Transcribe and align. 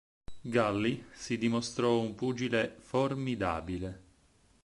Gully 0.41 1.05
si 1.11 1.37
dimostrò 1.37 1.99
un 1.99 2.15
pugile 2.15 2.75
formidabile. 2.79 4.01